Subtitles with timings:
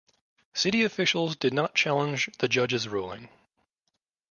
[0.55, 3.29] City officials did not challenge the judge's ruling.